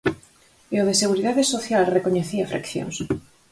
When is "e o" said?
0.73-0.87